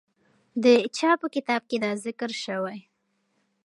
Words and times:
د 0.63 0.65
چا 0.97 1.11
په 1.21 1.27
کتاب 1.35 1.61
کې 1.69 1.77
دا 1.83 1.91
ذکر 2.05 2.29
سوی؟ 2.43 2.79